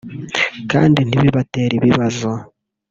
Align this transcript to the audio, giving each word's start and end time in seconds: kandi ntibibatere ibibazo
kandi 0.71 0.99
ntibibatere 1.03 1.73
ibibazo 1.79 2.29